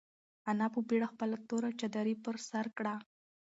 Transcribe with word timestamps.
انا 0.49 0.67
په 0.73 0.79
بېړه 0.87 1.07
خپله 1.13 1.35
توره 1.47 1.69
چادري 1.79 2.15
پر 2.23 2.35
سر 2.49 2.65
کړه. 2.77 2.95